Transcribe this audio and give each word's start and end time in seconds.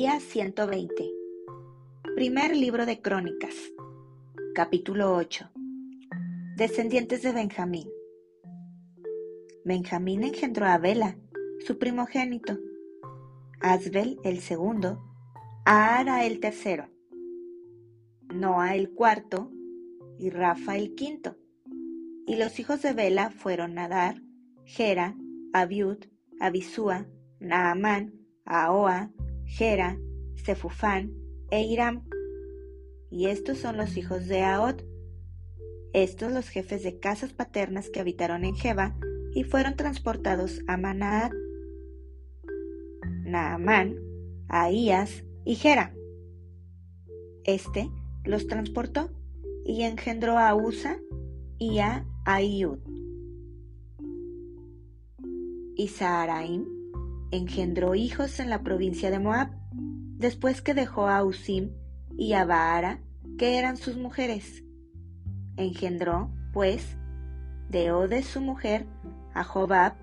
Día 0.00 0.20
120. 0.20 1.10
Primer 2.14 2.56
libro 2.56 2.86
de 2.86 3.00
Crónicas. 3.02 3.56
Capítulo 4.54 5.16
8. 5.16 5.50
Descendientes 6.56 7.22
de 7.22 7.32
Benjamín. 7.32 7.88
Benjamín 9.64 10.22
engendró 10.22 10.66
a 10.66 10.78
Bela, 10.78 11.18
su 11.66 11.78
primogénito, 11.80 12.58
Asbel 13.58 14.20
el 14.22 14.38
segundo, 14.38 15.02
a 15.64 15.98
Ara 15.98 16.24
el 16.26 16.38
tercero, 16.38 16.88
Noa 18.32 18.76
el 18.76 18.90
cuarto 18.90 19.50
y 20.16 20.30
Rafa 20.30 20.76
el 20.76 20.94
quinto. 20.94 21.34
Y 22.24 22.36
los 22.36 22.60
hijos 22.60 22.82
de 22.82 22.92
Bela 22.92 23.30
fueron 23.30 23.74
Nadar, 23.74 24.22
Gera, 24.64 25.16
Abiud, 25.52 25.98
Abisúa, 26.38 27.08
Naamán, 27.40 28.14
Ahoa, 28.44 29.10
Gera, 29.48 29.98
Sefufán 30.36 31.14
e 31.50 31.62
Iram. 31.62 32.04
Y 33.10 33.26
estos 33.26 33.58
son 33.58 33.76
los 33.76 33.96
hijos 33.96 34.26
de 34.26 34.42
Aod. 34.42 34.82
Estos 35.94 36.30
los 36.32 36.48
jefes 36.48 36.82
de 36.82 37.00
casas 37.00 37.32
paternas 37.32 37.88
que 37.88 38.00
habitaron 38.00 38.44
en 38.44 38.54
Jeba 38.54 38.96
y 39.34 39.44
fueron 39.44 39.74
transportados 39.74 40.60
a 40.68 40.76
Manaat, 40.76 41.32
Naamán, 43.24 43.96
Ahías 44.48 45.24
y 45.44 45.54
Gera. 45.54 45.94
Este 47.44 47.90
los 48.24 48.46
transportó 48.46 49.10
y 49.64 49.82
engendró 49.82 50.38
a 50.38 50.54
Usa 50.54 51.00
y 51.58 51.78
a 51.78 52.06
Aiud. 52.26 52.78
Y 55.74 55.88
engendró 57.30 57.94
hijos 57.94 58.40
en 58.40 58.50
la 58.50 58.62
provincia 58.62 59.10
de 59.10 59.18
Moab, 59.18 59.50
después 59.72 60.62
que 60.62 60.74
dejó 60.74 61.08
a 61.08 61.22
Usim 61.24 61.70
y 62.16 62.32
a 62.32 62.44
Baara, 62.44 63.00
que 63.38 63.58
eran 63.58 63.76
sus 63.76 63.96
mujeres. 63.96 64.64
Engendró, 65.56 66.30
pues, 66.52 66.96
de 67.68 67.92
Ode 67.92 68.22
su 68.22 68.40
mujer, 68.40 68.86
a 69.34 69.44
Jobab, 69.44 69.94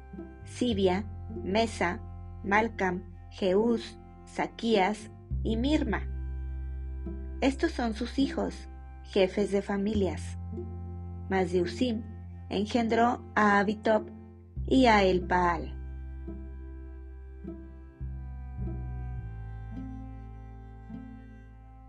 Sibia, 0.43 1.05
Mesa, 1.43 1.99
Malcam, 2.43 3.03
Jeús, 3.31 3.97
Saquías 4.25 5.11
y 5.43 5.57
Mirma. 5.57 6.03
Estos 7.41 7.71
son 7.71 7.93
sus 7.93 8.17
hijos, 8.19 8.55
jefes 9.03 9.51
de 9.51 9.61
familias. 9.61 10.37
Mas 11.29 11.51
de 11.51 11.61
Usim 11.61 12.03
engendró 12.49 13.25
a 13.35 13.59
Abitob 13.59 14.09
y 14.67 14.85
a 14.85 15.03
Elpaal. 15.03 15.74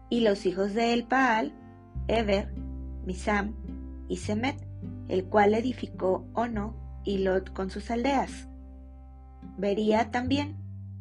Y 0.08 0.20
los 0.20 0.46
hijos 0.46 0.74
de 0.74 0.92
Elpaal, 0.92 1.52
Eber, 2.08 2.52
Misam 3.04 3.54
y 4.08 4.16
Semet, 4.18 4.56
el 5.08 5.24
cual 5.24 5.54
edificó 5.54 6.26
Ono 6.34 6.74
y 7.04 7.18
Lot 7.18 7.52
con 7.52 7.70
sus 7.70 7.90
aldeas. 7.90 8.48
Vería 9.58 10.10
también, 10.10 10.56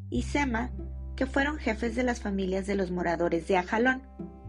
y 0.10 0.24
Sema, 0.24 0.72
que 1.16 1.26
fueron 1.26 1.58
jefes 1.58 1.96
de 1.96 2.04
las 2.04 2.22
familias 2.22 2.68
de 2.68 2.76
los 2.76 2.92
moradores 2.92 3.48
de 3.48 3.58
Ajalón, 3.58 4.04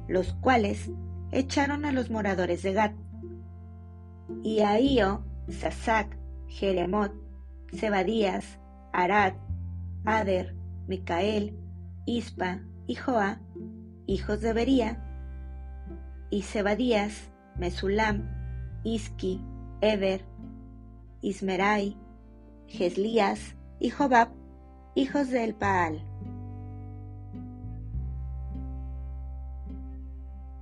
los 0.08 0.34
cuales 0.34 0.90
echaron 1.32 1.84
a 1.84 1.92
los 1.92 2.10
moradores 2.10 2.62
de 2.62 2.72
Gat. 2.72 2.92
Y 4.42 4.60
a 4.60 4.80
Io, 4.80 5.24
Sasac, 5.48 6.16
Jeremot, 6.48 7.12
Zebadías, 7.74 8.58
Arad, 8.92 9.34
Ader, 10.04 10.54
Micael, 10.86 11.56
Ispa 12.04 12.60
y 12.86 12.94
Joa, 12.94 13.40
hijos 14.06 14.40
de 14.40 14.52
Bería, 14.52 15.02
y 16.30 16.42
Zebadías, 16.42 17.30
Mesulam, 17.56 18.28
Iski, 18.84 19.40
Eber, 19.80 20.24
Ismerai, 21.22 21.96
Geslías 22.66 23.56
y 23.78 23.90
Jobab, 23.90 24.28
hijos 24.94 25.30
de 25.30 25.44
Elpaal. 25.44 26.02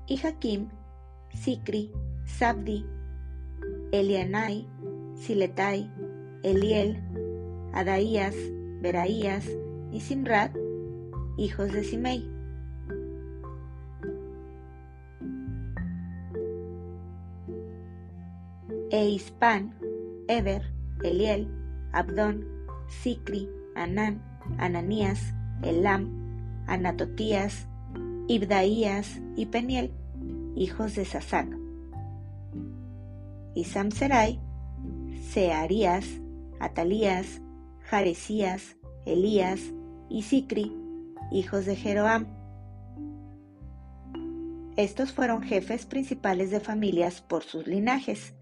Y 0.06 0.19
Jaquim, 0.19 0.69
Sicri, 1.31 1.91
Sabdi, 2.25 2.84
Elianai, 3.93 4.69
Siletai, 5.15 5.91
Eliel, 6.43 7.03
Adaías, 7.72 8.34
Beraías 8.81 9.47
y 9.93 10.00
Simrat, 10.00 10.55
hijos 11.38 11.72
de 11.72 11.84
Simei. 11.84 12.34
E 18.94 19.09
Ispan, 19.09 19.75
Eber, 20.28 20.62
Eliel, 21.03 21.49
Abdón, 21.91 22.47
Sicri, 22.87 23.50
Anán, 23.75 24.22
Ananías, 24.56 25.34
Elam, 25.65 26.62
Anatotías, 26.69 27.66
Ibdaías 28.28 29.21
y 29.34 29.47
Peniel, 29.47 29.91
hijos 30.55 30.94
de 30.94 31.05
Sasac. 31.05 31.49
Y 33.56 33.65
Samserai, 33.65 34.38
Searías, 35.28 36.06
Atalías, 36.61 37.43
Jaresías, 37.81 38.76
Elías 39.06 39.61
y 40.09 40.22
Sicri, 40.22 40.72
hijos 41.32 41.66
de 41.66 41.75
Jeroam. 41.75 42.28
Estos 44.76 45.12
fueron 45.12 45.43
jefes 45.43 45.84
principales 45.84 46.53
de 46.53 46.61
familias 46.61 47.22
por 47.22 47.43
sus 47.43 47.66
linajes, 47.66 48.34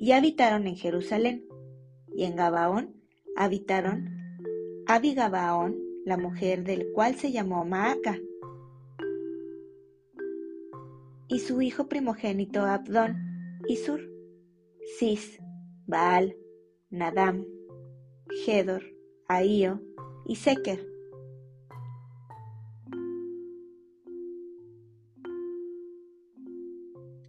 y 0.00 0.12
habitaron 0.12 0.66
en 0.66 0.76
Jerusalén, 0.76 1.46
y 2.14 2.24
en 2.24 2.36
Gabaón 2.36 2.94
habitaron 3.36 4.10
Abigabaón, 4.86 5.76
la 6.04 6.16
mujer 6.16 6.64
del 6.64 6.92
cual 6.92 7.14
se 7.16 7.30
llamó 7.32 7.64
Maaca, 7.64 8.18
y 11.28 11.40
su 11.40 11.60
hijo 11.60 11.88
primogénito 11.88 12.62
Abdón, 12.62 13.16
y 13.68 13.76
Sur, 13.76 14.00
Cis, 14.98 15.38
Baal, 15.86 16.36
Nadam, 16.90 17.44
Gedor, 18.44 18.82
Ahío 19.28 19.82
y 20.26 20.36
Seker. 20.36 20.86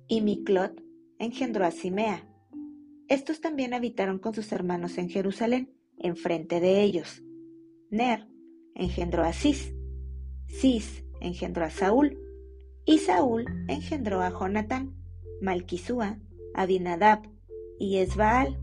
Y 0.07 0.21
Miclot 0.21 0.81
engendró 1.19 1.65
a 1.65 1.71
Simea. 1.71 2.25
Estos 3.09 3.41
también 3.41 3.73
habitaron 3.73 4.19
con 4.19 4.35
sus 4.35 4.51
hermanos 4.51 4.99
en 4.99 5.09
Jerusalén, 5.09 5.73
enfrente 5.97 6.59
de 6.59 6.83
ellos. 6.83 7.23
Ner 7.89 8.27
engendró 8.75 9.23
a 9.23 9.33
Cis. 9.33 9.73
Cis 10.47 11.03
engendró 11.19 11.65
a 11.65 11.71
Saúl. 11.71 12.19
Y 12.85 12.99
Saúl 12.99 13.45
engendró 13.67 14.21
a 14.21 14.29
Jonatán, 14.29 14.95
Malquisúa, 15.41 16.19
Abinadab 16.53 17.23
y 17.79 17.97
Esbaal. 17.97 18.59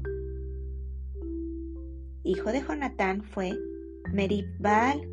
Hijo 2.22 2.50
de 2.50 2.60
Jonatán 2.60 3.22
fue 3.22 3.56
Merib 4.12 4.46
Baal, 4.58 5.08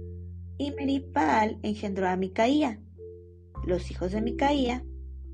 y 0.58 0.72
Merib 0.72 1.12
Baal 1.12 1.60
engendró 1.64 2.08
a 2.08 2.16
Micaía. 2.16 2.80
Los 3.66 3.90
hijos 3.92 4.12
de 4.12 4.22
Micaía, 4.22 4.84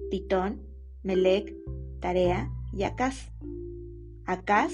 Pitón, 0.10 0.62
Melec, 1.04 1.54
Tarea 2.00 2.52
y 2.74 2.84
Acaz. 2.84 3.32
Acaz 4.30 4.72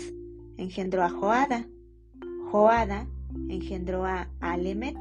engendró 0.57 1.01
a 1.01 1.09
Joada. 1.09 1.65
Joada 2.51 3.07
engendró 3.47 4.03
a 4.03 4.27
Alemet, 4.41 4.97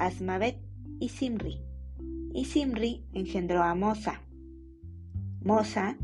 Asmavet 0.00 0.58
y 0.98 1.10
Simri. 1.10 1.60
Y 2.34 2.46
Simri 2.46 3.06
engendró 3.12 3.62
a 3.62 3.76
Mosa. 3.76 4.20
Mosa 5.44 5.96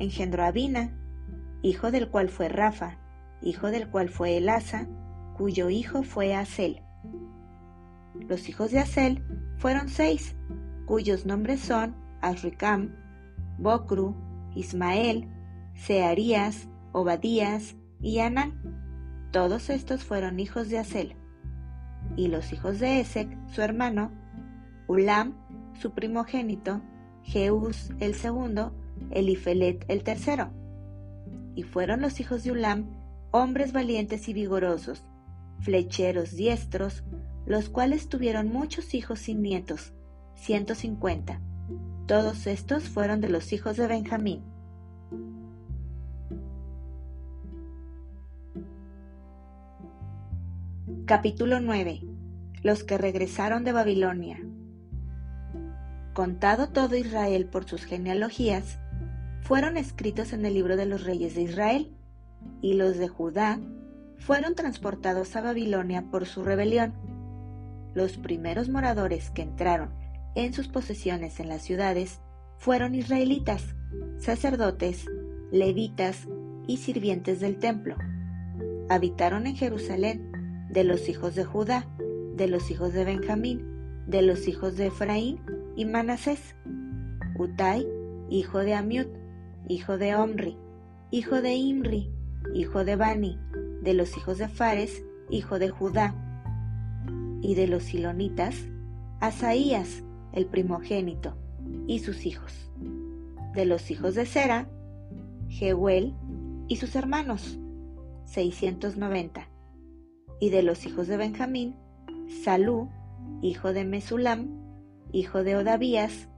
engendró 0.00 0.42
a 0.42 0.50
Bina, 0.50 0.98
hijo 1.62 1.92
del 1.92 2.08
cual 2.08 2.30
fue 2.30 2.48
Rafa, 2.48 2.98
hijo 3.42 3.70
del 3.70 3.88
cual 3.88 4.08
fue 4.08 4.36
Elasa, 4.36 4.88
cuyo 5.36 5.70
hijo 5.70 6.02
fue 6.02 6.34
Asel. 6.34 6.82
Los 8.28 8.48
hijos 8.48 8.72
de 8.72 8.80
Asel 8.80 9.22
fueron 9.58 9.88
seis, 9.88 10.34
cuyos 10.84 11.26
nombres 11.26 11.60
son 11.60 11.94
Asricam, 12.22 12.90
Bocru, 13.60 14.16
Ismael, 14.56 15.28
Searías, 15.76 16.66
Obadías 16.94 17.74
y 18.00 18.20
Anán. 18.20 19.28
Todos 19.32 19.68
estos 19.68 20.04
fueron 20.04 20.38
hijos 20.38 20.68
de 20.68 20.78
Asel. 20.78 21.16
Y 22.16 22.28
los 22.28 22.52
hijos 22.52 22.78
de 22.78 23.00
Esec, 23.00 23.36
su 23.48 23.62
hermano, 23.62 24.12
Ulam, 24.86 25.34
su 25.80 25.90
primogénito, 25.90 26.82
Jeús 27.24 27.90
el 27.98 28.14
segundo, 28.14 28.72
Elifelet 29.10 29.84
el 29.88 30.04
tercero. 30.04 30.52
Y 31.56 31.64
fueron 31.64 32.00
los 32.00 32.20
hijos 32.20 32.44
de 32.44 32.52
Ulam 32.52 32.86
hombres 33.32 33.72
valientes 33.72 34.28
y 34.28 34.32
vigorosos, 34.32 35.02
flecheros 35.58 36.36
diestros, 36.36 37.02
los 37.44 37.70
cuales 37.70 38.08
tuvieron 38.08 38.52
muchos 38.52 38.94
hijos 38.94 39.18
sin 39.18 39.42
nietos, 39.42 39.94
150. 40.36 41.40
Todos 42.06 42.46
estos 42.46 42.84
fueron 42.84 43.20
de 43.20 43.30
los 43.30 43.52
hijos 43.52 43.76
de 43.78 43.88
Benjamín. 43.88 44.53
Capítulo 51.06 51.60
9. 51.60 52.00
Los 52.62 52.82
que 52.82 52.96
regresaron 52.96 53.62
de 53.62 53.72
Babilonia. 53.72 54.40
Contado 56.14 56.70
todo 56.70 56.96
Israel 56.96 57.44
por 57.44 57.68
sus 57.68 57.84
genealogías, 57.84 58.78
fueron 59.42 59.76
escritos 59.76 60.32
en 60.32 60.46
el 60.46 60.54
libro 60.54 60.78
de 60.78 60.86
los 60.86 61.04
reyes 61.04 61.34
de 61.34 61.42
Israel, 61.42 61.94
y 62.62 62.72
los 62.72 62.96
de 62.96 63.08
Judá 63.08 63.60
fueron 64.16 64.54
transportados 64.54 65.36
a 65.36 65.42
Babilonia 65.42 66.06
por 66.10 66.24
su 66.24 66.42
rebelión. 66.42 66.94
Los 67.92 68.16
primeros 68.16 68.70
moradores 68.70 69.28
que 69.28 69.42
entraron 69.42 69.90
en 70.34 70.54
sus 70.54 70.68
posesiones 70.68 71.38
en 71.38 71.50
las 71.50 71.60
ciudades 71.60 72.20
fueron 72.56 72.94
israelitas, 72.94 73.74
sacerdotes, 74.16 75.04
levitas 75.52 76.26
y 76.66 76.78
sirvientes 76.78 77.40
del 77.40 77.58
templo. 77.58 77.96
Habitaron 78.88 79.46
en 79.46 79.56
Jerusalén 79.56 80.33
de 80.74 80.82
los 80.82 81.08
hijos 81.08 81.36
de 81.36 81.44
Judá, 81.44 81.86
de 82.34 82.48
los 82.48 82.68
hijos 82.68 82.92
de 82.92 83.04
Benjamín, 83.04 83.64
de 84.08 84.22
los 84.22 84.48
hijos 84.48 84.76
de 84.76 84.86
Efraín 84.86 85.38
y 85.76 85.84
Manasés. 85.84 86.56
Utai, 87.38 87.86
hijo 88.28 88.58
de 88.58 88.74
Amiut, 88.74 89.06
hijo 89.68 89.98
de 89.98 90.16
Omri, 90.16 90.56
hijo 91.12 91.40
de 91.42 91.54
Imri, 91.54 92.10
hijo 92.54 92.84
de 92.84 92.96
Bani, 92.96 93.38
de 93.82 93.94
los 93.94 94.16
hijos 94.16 94.38
de 94.38 94.48
Fares, 94.48 95.04
hijo 95.30 95.60
de 95.60 95.68
Judá. 95.68 96.12
Y 97.40 97.54
de 97.54 97.68
los 97.68 97.84
silonitas, 97.84 98.56
Asaías, 99.20 100.02
el 100.32 100.46
primogénito, 100.46 101.36
y 101.86 102.00
sus 102.00 102.26
hijos. 102.26 102.68
De 103.54 103.64
los 103.64 103.92
hijos 103.92 104.16
de 104.16 104.26
Sera, 104.26 104.68
Jehuel 105.48 106.14
y 106.66 106.76
sus 106.76 106.96
hermanos, 106.96 107.60
690 108.24 109.53
y 110.44 110.50
de 110.50 110.62
los 110.62 110.84
hijos 110.84 111.06
de 111.08 111.16
Benjamín, 111.16 111.74
Salú, 112.42 112.90
hijo 113.40 113.72
de 113.72 113.86
Mesulam, 113.86 114.60
hijo 115.10 115.42
de 115.42 115.56
Odavías, 115.56 116.28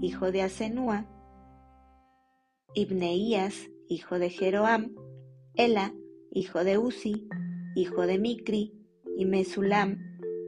hijo 0.00 0.32
de 0.32 0.40
Asenúa, 0.40 1.04
Ibneías, 2.72 3.68
hijo 3.86 4.18
de 4.18 4.30
Jeroam, 4.30 4.94
Ela, 5.56 5.92
hijo 6.32 6.64
de 6.64 6.78
Uzi, 6.78 7.28
hijo 7.76 8.06
de 8.06 8.18
Micri, 8.18 8.72
y 9.18 9.26
Mesulam, 9.26 9.98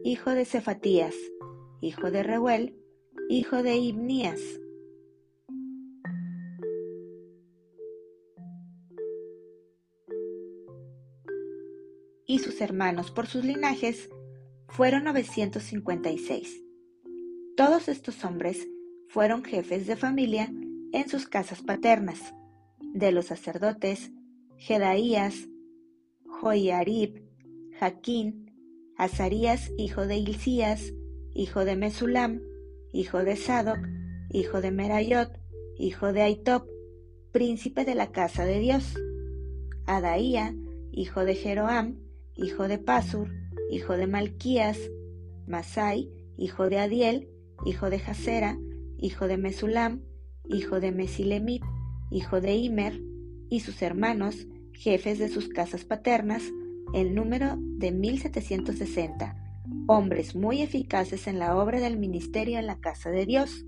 hijo 0.04 0.30
de 0.30 0.46
Cefatías, 0.46 1.14
hijo 1.82 2.10
de 2.10 2.22
Reuel, 2.22 2.78
hijo 3.28 3.62
de 3.62 3.76
Ibnías. 3.76 4.40
Y 12.32 12.38
sus 12.38 12.62
hermanos 12.62 13.10
por 13.10 13.26
sus 13.26 13.44
linajes 13.44 14.08
fueron 14.66 15.04
956. 15.04 16.62
Todos 17.58 17.88
estos 17.88 18.24
hombres 18.24 18.66
fueron 19.08 19.44
jefes 19.44 19.86
de 19.86 19.96
familia 19.96 20.50
en 20.94 21.08
sus 21.10 21.26
casas 21.28 21.60
paternas, 21.60 22.32
de 22.80 23.12
los 23.12 23.26
sacerdotes 23.26 24.12
Jedaías, 24.56 25.46
Joiarib, 26.24 27.22
Jaquín, 27.78 28.50
Azarías, 28.96 29.70
hijo 29.76 30.06
de 30.06 30.16
Hilcías, 30.16 30.94
hijo 31.34 31.66
de 31.66 31.76
Mesulam, 31.76 32.40
hijo 32.94 33.22
de 33.24 33.36
Sadoc, 33.36 33.86
hijo 34.30 34.62
de 34.62 34.70
Merayot, 34.70 35.38
hijo 35.76 36.14
de 36.14 36.22
Aitop, 36.22 36.66
príncipe 37.30 37.84
de 37.84 37.94
la 37.94 38.10
casa 38.10 38.46
de 38.46 38.58
Dios, 38.58 38.94
Adaía, 39.84 40.54
hijo 40.92 41.26
de 41.26 41.34
Jeroam, 41.34 41.98
hijo 42.36 42.68
de 42.68 42.78
Pasur, 42.78 43.28
hijo 43.70 43.96
de 43.96 44.06
Malquías, 44.06 44.78
Masai, 45.46 46.10
hijo 46.36 46.68
de 46.68 46.78
Adiel, 46.78 47.28
hijo 47.64 47.90
de 47.90 47.98
Jasera, 47.98 48.58
hijo 48.98 49.28
de 49.28 49.36
Mesulam, 49.36 50.02
hijo 50.48 50.80
de 50.80 50.92
Mesilemit, 50.92 51.62
hijo 52.10 52.40
de 52.40 52.54
Imer, 52.54 53.00
y 53.48 53.60
sus 53.60 53.82
hermanos, 53.82 54.46
jefes 54.72 55.18
de 55.18 55.28
sus 55.28 55.48
casas 55.48 55.84
paternas, 55.84 56.42
el 56.94 57.14
número 57.14 57.56
de 57.58 57.92
1760, 57.92 59.36
hombres 59.86 60.34
muy 60.34 60.62
eficaces 60.62 61.26
en 61.26 61.38
la 61.38 61.56
obra 61.56 61.80
del 61.80 61.98
ministerio 61.98 62.58
en 62.58 62.66
la 62.66 62.80
casa 62.80 63.10
de 63.10 63.26
Dios. 63.26 63.66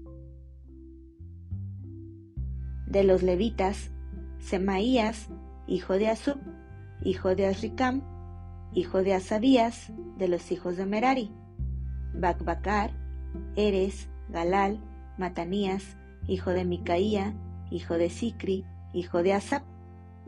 De 2.87 3.05
los 3.05 3.22
levitas, 3.22 3.90
Semaías, 4.38 5.28
hijo 5.67 5.94
de 5.94 6.08
Azub, 6.08 6.38
hijo 7.02 7.34
de 7.34 7.46
Azricam, 7.46 8.02
hijo 8.74 9.02
de 9.02 9.14
Asabías, 9.14 9.92
de 10.18 10.28
los 10.28 10.50
hijos 10.50 10.76
de 10.76 10.86
Merari, 10.86 11.30
Bacbacar, 12.12 12.92
Eres, 13.56 14.08
Galal, 14.28 14.80
Matanías, 15.16 15.96
hijo 16.26 16.50
de 16.50 16.64
Micaía, 16.64 17.34
hijo 17.70 17.94
de 17.94 18.10
Sicri, 18.10 18.64
hijo 18.92 19.22
de 19.22 19.32
Asap, 19.32 19.62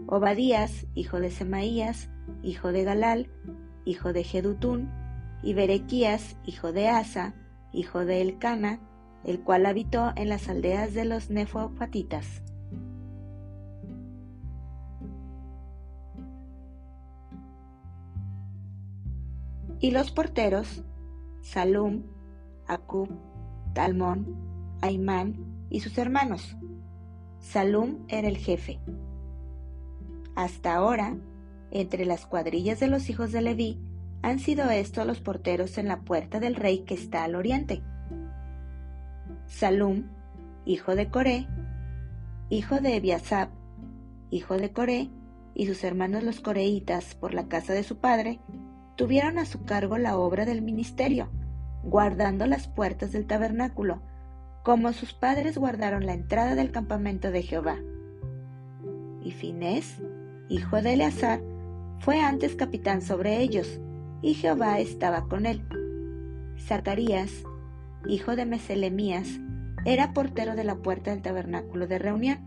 Obadías, 0.06 0.86
hijo 0.94 1.20
de 1.20 1.30
Semaías, 1.30 2.08
hijo 2.42 2.72
de 2.72 2.84
Galal, 2.84 3.30
hijo 3.84 4.12
de 4.12 4.24
Jedutún, 4.24 4.90
y 5.42 5.54
Berequías, 5.54 6.36
hijo 6.44 6.72
de 6.72 6.88
Asa, 6.88 7.34
hijo 7.72 8.04
de 8.04 8.20
Elcana, 8.20 8.80
el 9.24 9.40
cual 9.40 9.66
habitó 9.66 10.12
en 10.16 10.28
las 10.28 10.48
aldeas 10.48 10.94
de 10.94 11.04
los 11.04 11.30
Nefofatitas. 11.30 12.42
Y 19.80 19.90
los 19.90 20.10
porteros, 20.10 20.82
Salum, 21.42 22.02
Acub, 22.66 23.08
Talmón, 23.74 24.26
Aimán 24.80 25.36
y 25.70 25.80
sus 25.80 25.96
hermanos. 25.98 26.56
Salum 27.40 27.98
era 28.08 28.28
el 28.28 28.36
jefe. 28.36 28.80
Hasta 30.34 30.74
ahora, 30.74 31.16
entre 31.70 32.04
las 32.04 32.26
cuadrillas 32.26 32.80
de 32.80 32.88
los 32.88 33.08
hijos 33.10 33.32
de 33.32 33.42
Leví, 33.42 33.80
han 34.22 34.38
sido 34.38 34.70
estos 34.70 35.06
los 35.06 35.20
porteros 35.20 35.78
en 35.78 35.88
la 35.88 36.00
puerta 36.00 36.40
del 36.40 36.56
rey 36.56 36.80
que 36.80 36.94
está 36.94 37.24
al 37.24 37.34
oriente. 37.34 37.82
Salum, 39.46 40.04
hijo 40.64 40.96
de 40.96 41.10
Coré, 41.10 41.46
hijo 42.50 42.80
de 42.80 42.96
Ebiasab, 42.96 43.50
hijo 44.30 44.56
de 44.56 44.72
Coré, 44.72 45.10
y 45.54 45.66
sus 45.66 45.84
hermanos 45.84 46.22
los 46.22 46.40
coreitas 46.40 47.14
por 47.14 47.32
la 47.32 47.48
casa 47.48 47.72
de 47.72 47.82
su 47.82 47.96
padre, 47.96 48.40
tuvieron 48.96 49.38
a 49.38 49.44
su 49.44 49.64
cargo 49.64 49.98
la 49.98 50.16
obra 50.18 50.44
del 50.46 50.62
ministerio, 50.62 51.28
guardando 51.84 52.46
las 52.46 52.66
puertas 52.66 53.12
del 53.12 53.26
tabernáculo, 53.26 54.00
como 54.64 54.92
sus 54.92 55.12
padres 55.12 55.58
guardaron 55.58 56.06
la 56.06 56.14
entrada 56.14 56.54
del 56.54 56.72
campamento 56.72 57.30
de 57.30 57.42
Jehová. 57.42 57.76
Y 59.22 59.30
Finés, 59.30 59.98
hijo 60.48 60.82
de 60.82 60.94
Eleazar, 60.94 61.40
fue 62.00 62.20
antes 62.20 62.56
capitán 62.56 63.02
sobre 63.02 63.38
ellos, 63.40 63.80
y 64.22 64.34
Jehová 64.34 64.80
estaba 64.80 65.28
con 65.28 65.46
él. 65.46 65.62
Zacarías, 66.58 67.44
hijo 68.08 68.34
de 68.34 68.46
Meselemías, 68.46 69.28
era 69.84 70.12
portero 70.12 70.56
de 70.56 70.64
la 70.64 70.76
puerta 70.76 71.10
del 71.10 71.22
tabernáculo 71.22 71.86
de 71.86 71.98
reunión. 71.98 72.38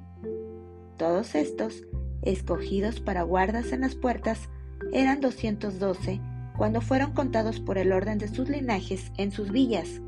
Todos 0.97 1.35
estos, 1.35 1.83
escogidos 2.21 2.99
para 2.99 3.23
guardas 3.23 3.71
en 3.71 3.81
las 3.81 3.95
puertas, 3.95 4.49
eran 4.91 5.21
212 5.21 6.19
cuando 6.59 6.81
fueron 6.81 7.13
contados 7.13 7.61
por 7.61 7.77
el 7.77 7.93
orden 7.93 8.17
de 8.17 8.27
sus 8.27 8.49
linajes 8.49 9.13
en 9.15 9.31
sus 9.31 9.49
villas, 9.49 10.01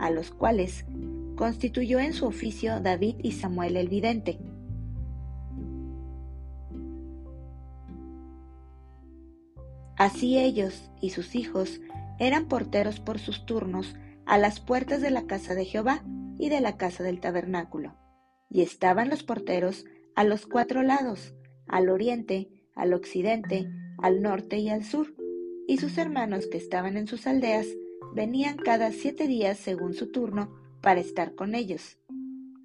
a 0.00 0.10
los 0.10 0.32
cuales 0.32 0.84
constituyó 1.36 2.00
en 2.00 2.14
su 2.14 2.26
oficio 2.26 2.80
David 2.80 3.14
y 3.22 3.30
Samuel 3.30 3.76
el 3.76 3.88
vidente. 3.88 4.40
Así 9.96 10.36
ellos 10.36 10.90
y 11.00 11.10
sus 11.10 11.36
hijos 11.36 11.80
eran 12.18 12.48
porteros 12.48 12.98
por 12.98 13.20
sus 13.20 13.46
turnos 13.46 13.94
a 14.26 14.36
las 14.36 14.58
puertas 14.58 15.00
de 15.00 15.12
la 15.12 15.28
casa 15.28 15.54
de 15.54 15.64
Jehová 15.64 16.02
y 16.40 16.48
de 16.48 16.60
la 16.60 16.76
casa 16.76 17.04
del 17.04 17.20
tabernáculo, 17.20 17.94
y 18.50 18.62
estaban 18.62 19.10
los 19.10 19.22
porteros 19.22 19.84
a 20.16 20.24
los 20.24 20.44
cuatro 20.46 20.82
lados, 20.82 21.34
al 21.68 21.88
oriente, 21.88 22.48
al 22.74 22.94
occidente, 22.94 23.70
al 23.98 24.22
norte 24.22 24.58
y 24.58 24.70
al 24.70 24.82
sur, 24.82 25.14
y 25.68 25.76
sus 25.76 25.98
hermanos 25.98 26.46
que 26.46 26.56
estaban 26.56 26.96
en 26.96 27.06
sus 27.06 27.26
aldeas 27.26 27.68
venían 28.14 28.56
cada 28.56 28.90
siete 28.90 29.28
días 29.28 29.58
según 29.58 29.92
su 29.92 30.10
turno 30.10 30.50
para 30.80 30.98
estar 30.98 31.34
con 31.34 31.54
ellos, 31.54 31.98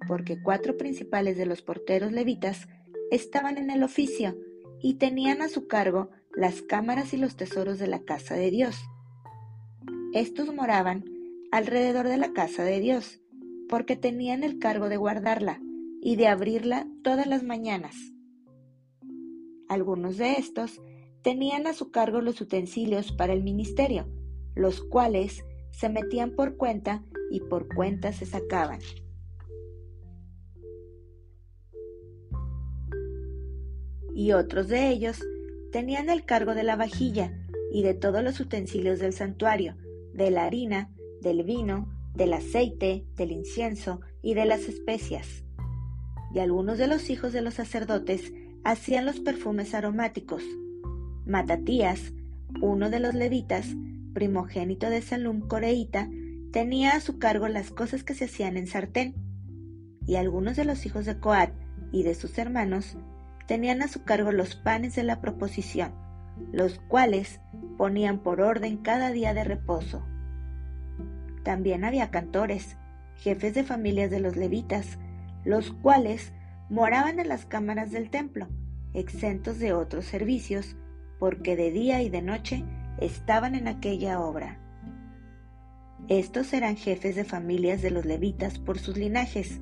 porque 0.08 0.42
cuatro 0.42 0.78
principales 0.78 1.36
de 1.36 1.44
los 1.44 1.60
porteros 1.60 2.12
levitas 2.12 2.66
estaban 3.10 3.58
en 3.58 3.70
el 3.70 3.82
oficio 3.82 4.36
y 4.80 4.94
tenían 4.94 5.42
a 5.42 5.50
su 5.50 5.68
cargo 5.68 6.10
las 6.34 6.62
cámaras 6.62 7.12
y 7.12 7.18
los 7.18 7.36
tesoros 7.36 7.78
de 7.78 7.88
la 7.88 8.00
casa 8.00 8.36
de 8.36 8.50
Dios. 8.50 8.76
Estos 10.14 10.52
moraban 10.54 11.04
alrededor 11.52 12.08
de 12.08 12.16
la 12.16 12.32
casa 12.32 12.64
de 12.64 12.80
Dios, 12.80 13.20
porque 13.68 13.96
tenían 13.96 14.42
el 14.44 14.58
cargo 14.58 14.88
de 14.88 14.96
guardarla 14.96 15.60
y 16.00 16.16
de 16.16 16.28
abrirla 16.28 16.88
todas 17.02 17.26
las 17.26 17.42
mañanas. 17.42 17.96
Algunos 19.68 20.16
de 20.16 20.32
estos 20.32 20.80
tenían 21.24 21.66
a 21.66 21.72
su 21.72 21.90
cargo 21.90 22.20
los 22.20 22.38
utensilios 22.42 23.10
para 23.10 23.32
el 23.32 23.42
ministerio, 23.42 24.06
los 24.54 24.82
cuales 24.82 25.42
se 25.70 25.88
metían 25.88 26.32
por 26.32 26.58
cuenta 26.58 27.02
y 27.30 27.40
por 27.40 27.66
cuenta 27.74 28.12
se 28.12 28.26
sacaban. 28.26 28.78
Y 34.14 34.32
otros 34.32 34.68
de 34.68 34.90
ellos 34.90 35.18
tenían 35.72 36.10
el 36.10 36.26
cargo 36.26 36.54
de 36.54 36.62
la 36.62 36.76
vajilla 36.76 37.32
y 37.72 37.82
de 37.82 37.94
todos 37.94 38.22
los 38.22 38.38
utensilios 38.38 38.98
del 38.98 39.14
santuario, 39.14 39.76
de 40.12 40.30
la 40.30 40.44
harina, 40.44 40.92
del 41.22 41.42
vino, 41.42 41.88
del 42.14 42.34
aceite, 42.34 43.06
del 43.16 43.32
incienso 43.32 44.02
y 44.22 44.34
de 44.34 44.44
las 44.44 44.68
especias. 44.68 45.42
Y 46.34 46.40
algunos 46.40 46.76
de 46.76 46.86
los 46.86 47.08
hijos 47.08 47.32
de 47.32 47.40
los 47.40 47.54
sacerdotes 47.54 48.30
hacían 48.62 49.06
los 49.06 49.20
perfumes 49.20 49.74
aromáticos. 49.74 50.42
Matatías, 51.26 52.12
uno 52.60 52.90
de 52.90 53.00
los 53.00 53.14
levitas, 53.14 53.66
primogénito 54.12 54.90
de 54.90 55.00
Salum 55.00 55.40
Coreíta, 55.40 56.08
tenía 56.52 56.90
a 56.90 57.00
su 57.00 57.18
cargo 57.18 57.48
las 57.48 57.70
cosas 57.70 58.04
que 58.04 58.14
se 58.14 58.26
hacían 58.26 58.58
en 58.58 58.66
sartén. 58.66 59.14
Y 60.06 60.16
algunos 60.16 60.56
de 60.56 60.66
los 60.66 60.84
hijos 60.84 61.06
de 61.06 61.18
Coat 61.18 61.50
y 61.92 62.02
de 62.02 62.14
sus 62.14 62.36
hermanos 62.36 62.98
tenían 63.46 63.80
a 63.80 63.88
su 63.88 64.04
cargo 64.04 64.32
los 64.32 64.54
panes 64.54 64.94
de 64.96 65.02
la 65.02 65.22
proposición, 65.22 65.92
los 66.52 66.78
cuales 66.88 67.40
ponían 67.78 68.18
por 68.18 68.42
orden 68.42 68.76
cada 68.76 69.10
día 69.10 69.32
de 69.32 69.44
reposo. 69.44 70.04
También 71.42 71.84
había 71.84 72.10
cantores, 72.10 72.76
jefes 73.16 73.54
de 73.54 73.64
familias 73.64 74.10
de 74.10 74.20
los 74.20 74.36
levitas, 74.36 74.98
los 75.42 75.72
cuales 75.72 76.34
moraban 76.68 77.18
en 77.18 77.28
las 77.28 77.46
cámaras 77.46 77.90
del 77.92 78.10
templo, 78.10 78.48
exentos 78.92 79.58
de 79.58 79.72
otros 79.72 80.04
servicios, 80.04 80.76
porque 81.18 81.56
de 81.56 81.70
día 81.70 82.02
y 82.02 82.10
de 82.10 82.22
noche 82.22 82.64
estaban 82.98 83.54
en 83.54 83.68
aquella 83.68 84.20
obra. 84.20 84.60
Estos 86.08 86.52
eran 86.52 86.76
jefes 86.76 87.16
de 87.16 87.24
familias 87.24 87.80
de 87.80 87.90
los 87.90 88.04
levitas 88.04 88.58
por 88.58 88.78
sus 88.78 88.96
linajes, 88.96 89.60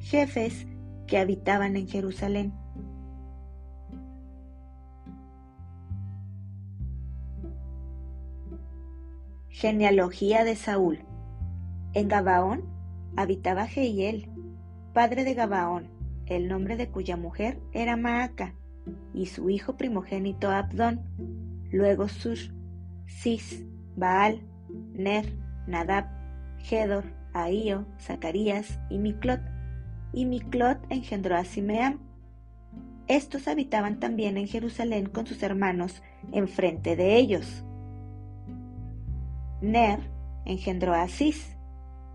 jefes 0.00 0.66
que 1.06 1.18
habitaban 1.18 1.76
en 1.76 1.86
Jerusalén. 1.86 2.52
Genealogía 9.48 10.44
de 10.44 10.56
Saúl. 10.56 11.00
En 11.94 12.08
Gabaón 12.08 12.64
habitaba 13.16 13.66
Jehiel, 13.66 14.28
padre 14.92 15.24
de 15.24 15.34
Gabaón, 15.34 15.88
el 16.26 16.48
nombre 16.48 16.76
de 16.76 16.90
cuya 16.90 17.16
mujer 17.16 17.60
era 17.72 17.96
Maaca, 17.96 18.54
y 19.14 19.26
su 19.26 19.50
hijo 19.50 19.76
primogénito 19.76 20.50
Abdón, 20.50 21.00
luego 21.70 22.08
Sush, 22.08 22.50
Cis, 23.06 23.64
Baal, 23.96 24.40
Ner, 24.92 25.32
Nadab, 25.66 26.06
Gedor, 26.58 27.04
Ahío, 27.32 27.86
Zacarías 28.00 28.78
y 28.90 28.98
Miclot. 28.98 29.40
Y 30.12 30.24
Miclot 30.24 30.78
engendró 30.90 31.36
a 31.36 31.44
Simeam. 31.44 32.00
Estos 33.08 33.48
habitaban 33.48 34.00
también 34.00 34.36
en 34.36 34.48
Jerusalén 34.48 35.06
con 35.06 35.26
sus 35.26 35.42
hermanos 35.42 36.02
enfrente 36.32 36.96
de 36.96 37.16
ellos. 37.16 37.64
Ner 39.60 40.00
engendró 40.44 40.94
a 40.94 41.08
Cis, 41.08 41.56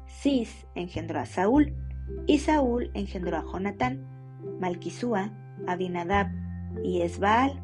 Cis 0.05 0.67
engendró 0.75 1.19
a 1.19 1.25
Saúl, 1.25 1.73
y 2.27 2.39
Saúl 2.39 2.91
engendró 2.93 3.37
a 3.37 3.43
Jonatán, 3.43 4.05
Malquisúa, 4.59 5.31
Abinadab 5.67 6.40
y 6.83 7.01
Esbaal. 7.01 7.59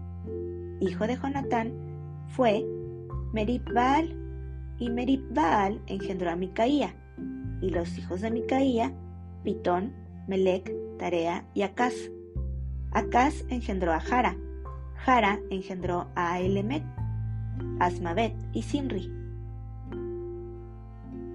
Hijo 0.79 1.07
de 1.07 1.17
Jonatán 1.17 1.73
fue 2.27 2.65
Meribbaal, 3.33 4.15
y 4.79 4.89
Meribbaal 4.89 5.81
engendró 5.87 6.31
a 6.31 6.35
Micaía, 6.35 6.95
y 7.61 7.69
los 7.69 7.97
hijos 7.97 8.21
de 8.21 8.31
Micaía, 8.31 8.93
Pitón, 9.43 9.93
Melec, 10.27 10.71
Tarea 10.97 11.45
y 11.53 11.63
Acaz. 11.63 11.93
Acaz 12.91 13.43
engendró 13.49 13.93
a 13.93 13.99
Jara, 13.99 14.37
Jara 14.95 15.39
engendró 15.49 16.07
a 16.15 16.39
Elemet, 16.39 16.83
Asmavet 17.79 18.33
y 18.53 18.61
Simri. 18.61 19.11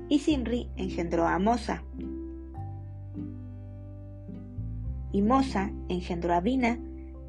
Y 0.08 0.18
Simri 0.18 0.68
engendró 0.76 1.26
a 1.26 1.38
Mosa, 1.38 1.82
y 5.12 5.22
Mosa 5.22 5.70
engendró 5.88 6.34
a 6.34 6.40
Bina, 6.40 6.78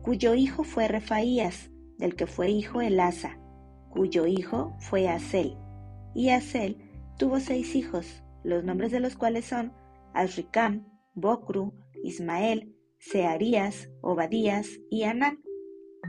cuyo 0.03 0.35
hijo 0.35 0.65
fue 0.65 0.89
Refaías, 0.89 1.71
del 1.97 2.15
que 2.15 2.27
fue 2.27 2.49
hijo 2.49 2.81
Elasa, 2.81 3.39
cuyo 3.89 4.27
hijo 4.27 4.75
fue 4.79 5.07
Asel. 5.07 5.55
Y 6.13 6.29
Asel 6.29 6.77
tuvo 7.17 7.39
seis 7.39 7.73
hijos, 7.73 8.21
los 8.43 8.65
nombres 8.65 8.91
de 8.91 8.99
los 8.99 9.15
cuales 9.15 9.45
son 9.45 9.71
Asricam, 10.13 10.85
Bocru, 11.13 11.73
Ismael, 12.03 12.75
Searías, 12.99 13.89
Obadías 14.01 14.67
y 14.89 15.03
Anán. 15.03 15.41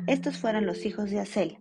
Estos 0.08 0.38
fueron 0.38 0.66
los 0.66 0.84
hijos 0.84 1.10
de 1.10 1.20
Asel. 1.20 1.58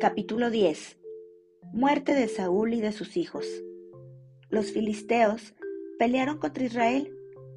Capítulo 0.00 0.48
10 0.50 0.98
Muerte 1.74 2.14
de 2.14 2.28
Saúl 2.28 2.72
y 2.72 2.80
de 2.80 2.92
sus 2.92 3.16
hijos. 3.18 3.46
Los 4.50 4.72
filisteos 4.72 5.54
pelearon 5.98 6.38
contra 6.38 6.64
Israel 6.64 7.14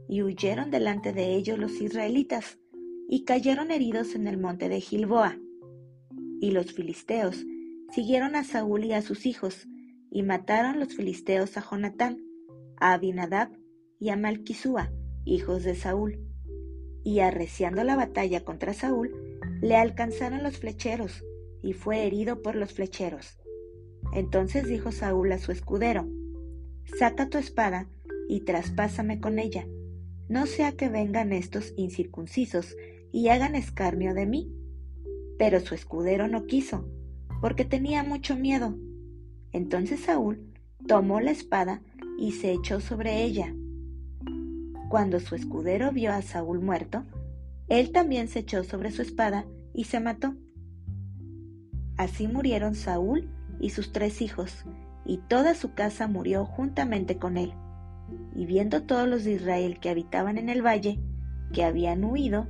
y 0.10 0.24
huyeron 0.24 0.72
delante 0.72 1.14
de 1.14 1.36
ellos 1.36 1.58
los 1.58 1.80
israelitas 1.80 2.60
y 3.08 3.24
cayeron 3.24 3.72
heridos 3.72 4.14
en 4.16 4.28
el 4.28 4.38
monte 4.38 4.68
de 4.68 4.82
Gilboa. 4.82 5.38
Y 6.42 6.52
los 6.52 6.74
filisteos 6.74 7.46
siguieron 7.94 8.36
a 8.36 8.44
Saúl 8.44 8.84
y 8.84 8.94
a 8.94 9.02
sus 9.02 9.26
hijos 9.26 9.68
y 10.10 10.24
mataron 10.24 10.80
los 10.80 10.94
filisteos 10.94 11.56
a 11.58 11.62
Jonatán, 11.62 12.22
a 12.78 12.94
Abinadab 12.94 13.50
y 14.00 14.10
a 14.10 14.18
Malquisúa, 14.18 14.92
hijos 15.24 15.64
de 15.64 15.76
Saúl. 15.76 16.20
Y 17.04 17.20
arreciando 17.20 17.84
la 17.86 17.96
batalla 17.96 18.44
contra 18.44 18.74
Saúl, 18.74 19.40
le 19.62 19.78
alcanzaron 19.78 20.44
los 20.44 20.58
flecheros 20.58 21.24
y 21.64 21.72
fue 21.72 22.06
herido 22.06 22.42
por 22.42 22.56
los 22.56 22.74
flecheros. 22.74 23.38
Entonces 24.14 24.68
dijo 24.68 24.92
Saúl 24.92 25.32
a 25.32 25.38
su 25.38 25.52
escudero, 25.52 26.08
Saca 26.98 27.30
tu 27.30 27.38
espada 27.38 27.88
y 28.28 28.42
traspásame 28.42 29.20
con 29.20 29.40
ella, 29.40 29.66
no 30.30 30.46
sea 30.46 30.72
que 30.72 30.88
vengan 30.88 31.34
estos 31.34 31.74
incircuncisos 31.76 32.76
y 33.12 33.28
hagan 33.28 33.56
escarnio 33.56 34.14
de 34.14 34.26
mí. 34.26 34.52
Pero 35.38 35.60
su 35.60 35.76
escudero 35.76 36.28
no 36.28 36.46
quiso, 36.46 36.88
porque 37.42 37.66
tenía 37.66 38.04
mucho 38.04 38.36
miedo. 38.36 38.78
Entonces 39.52 40.02
Saúl 40.02 40.54
tomó 40.88 41.20
la 41.20 41.32
espada 41.32 41.82
y 42.18 42.32
se 42.32 42.52
echó 42.52 42.80
sobre 42.80 43.24
ella. 43.24 43.54
Cuando 44.90 45.20
su 45.20 45.36
escudero 45.36 45.92
vio 45.92 46.12
a 46.12 46.22
Saúl 46.22 46.62
muerto, 46.62 47.04
él 47.68 47.92
también 47.92 48.28
se 48.28 48.40
echó 48.40 48.64
sobre 48.64 48.92
su 48.92 49.02
espada 49.02 49.46
y 49.74 49.86
se 49.86 50.00
mató. 50.00 50.36
Así 51.98 52.28
murieron 52.28 52.76
Saúl 52.76 53.30
y 53.60 53.70
sus 53.72 53.92
tres 53.92 54.22
hijos, 54.22 54.66
y 55.06 55.18
toda 55.18 55.56
su 55.56 55.74
casa 55.74 56.08
murió 56.08 56.46
juntamente 56.46 57.18
con 57.18 57.38
él. 57.38 57.54
Y 58.36 58.46
viendo 58.46 58.84
todos 58.84 59.08
los 59.08 59.24
de 59.24 59.34
Israel 59.34 59.80
que 59.80 59.90
habitaban 59.90 60.38
en 60.38 60.50
el 60.50 60.66
valle, 60.66 61.00
que 61.54 61.64
habían 61.64 62.04
huido, 62.04 62.48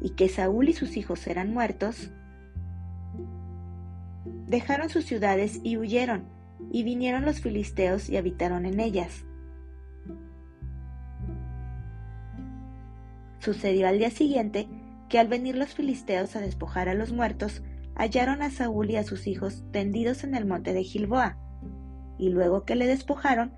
y 0.00 0.10
que 0.10 0.28
Saúl 0.28 0.68
y 0.68 0.72
sus 0.72 0.96
hijos 0.96 1.26
eran 1.26 1.52
muertos, 1.52 2.12
dejaron 4.46 4.88
sus 4.88 5.04
ciudades 5.04 5.60
y 5.62 5.76
huyeron, 5.76 6.24
y 6.70 6.82
vinieron 6.82 7.24
los 7.24 7.40
filisteos 7.40 8.08
y 8.08 8.16
habitaron 8.16 8.64
en 8.64 8.80
ellas. 8.80 9.24
Sucedió 13.40 13.88
al 13.88 13.98
día 13.98 14.10
siguiente 14.10 14.68
que 15.08 15.18
al 15.18 15.28
venir 15.28 15.56
los 15.56 15.74
filisteos 15.74 16.36
a 16.36 16.40
despojar 16.40 16.88
a 16.88 16.94
los 16.94 17.12
muertos, 17.12 17.62
hallaron 17.94 18.42
a 18.42 18.50
Saúl 18.50 18.90
y 18.90 18.96
a 18.96 19.04
sus 19.04 19.26
hijos 19.26 19.64
tendidos 19.72 20.22
en 20.22 20.34
el 20.34 20.44
monte 20.44 20.72
de 20.72 20.84
Gilboa, 20.84 21.38
y 22.18 22.30
luego 22.30 22.64
que 22.64 22.74
le 22.74 22.86
despojaron, 22.86 23.52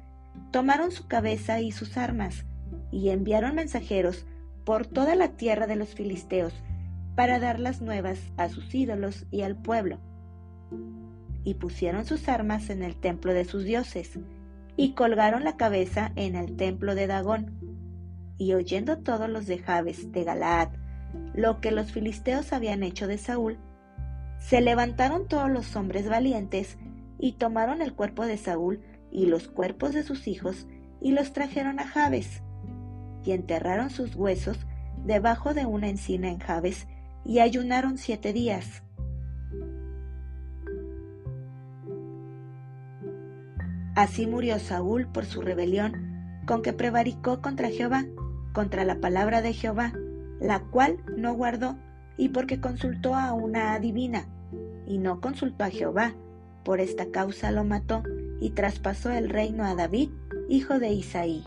tomaron 0.50 0.90
su 0.90 1.08
cabeza 1.08 1.60
y 1.60 1.72
sus 1.72 1.96
armas, 1.96 2.44
y 2.90 3.10
enviaron 3.10 3.54
mensajeros 3.54 4.26
por 4.64 4.86
toda 4.86 5.14
la 5.14 5.28
tierra 5.28 5.66
de 5.66 5.76
los 5.76 5.94
filisteos, 5.94 6.52
para 7.16 7.38
dar 7.38 7.58
las 7.58 7.80
nuevas 7.80 8.18
a 8.36 8.48
sus 8.48 8.74
ídolos 8.74 9.26
y 9.30 9.42
al 9.42 9.56
pueblo. 9.56 9.98
Y 11.44 11.54
pusieron 11.54 12.04
sus 12.04 12.28
armas 12.28 12.70
en 12.70 12.82
el 12.82 12.96
templo 12.96 13.32
de 13.32 13.44
sus 13.44 13.64
dioses, 13.64 14.18
y 14.76 14.92
colgaron 14.92 15.44
la 15.44 15.56
cabeza 15.56 16.12
en 16.16 16.36
el 16.36 16.56
templo 16.56 16.94
de 16.94 17.06
Dagón. 17.06 17.58
Y 18.38 18.54
oyendo 18.54 18.98
todos 18.98 19.28
los 19.28 19.46
de 19.46 19.58
Jabes, 19.58 20.12
de 20.12 20.24
Galaad, 20.24 20.68
lo 21.34 21.60
que 21.60 21.70
los 21.70 21.92
filisteos 21.92 22.52
habían 22.52 22.82
hecho 22.82 23.06
de 23.06 23.18
Saúl, 23.18 23.58
se 24.38 24.60
levantaron 24.60 25.28
todos 25.28 25.50
los 25.50 25.76
hombres 25.76 26.08
valientes 26.08 26.78
y 27.20 27.32
tomaron 27.32 27.82
el 27.82 27.94
cuerpo 27.94 28.26
de 28.26 28.36
Saúl 28.36 28.80
y 29.12 29.26
los 29.26 29.48
cuerpos 29.48 29.92
de 29.92 30.02
sus 30.02 30.26
hijos 30.26 30.66
y 31.00 31.12
los 31.12 31.32
trajeron 31.32 31.78
a 31.78 31.86
Jabes 31.86 32.42
y 33.24 33.32
enterraron 33.32 33.90
sus 33.90 34.16
huesos 34.16 34.58
debajo 35.04 35.54
de 35.54 35.66
una 35.66 35.88
encina 35.88 36.28
en 36.28 36.38
Jabes 36.38 36.86
y 37.24 37.40
ayunaron 37.40 37.98
siete 37.98 38.32
días. 38.32 38.82
Así 43.94 44.26
murió 44.26 44.58
Saúl 44.58 45.06
por 45.06 45.26
su 45.26 45.42
rebelión, 45.42 46.40
con 46.46 46.62
que 46.62 46.72
prevaricó 46.72 47.42
contra 47.42 47.68
Jehová, 47.68 48.06
contra 48.54 48.84
la 48.84 48.98
palabra 49.00 49.42
de 49.42 49.52
Jehová, 49.52 49.92
la 50.40 50.60
cual 50.60 51.02
no 51.16 51.34
guardó, 51.34 51.76
y 52.16 52.30
porque 52.30 52.60
consultó 52.60 53.14
a 53.14 53.34
una 53.34 53.74
adivina, 53.74 54.26
y 54.86 54.98
no 54.98 55.20
consultó 55.20 55.64
a 55.64 55.70
Jehová. 55.70 56.14
Por 56.64 56.80
esta 56.80 57.10
causa 57.10 57.50
lo 57.50 57.64
mató, 57.64 58.02
y 58.40 58.50
traspasó 58.50 59.10
el 59.10 59.28
reino 59.28 59.64
a 59.64 59.74
David, 59.74 60.10
hijo 60.48 60.78
de 60.78 60.90
Isaí. 60.90 61.44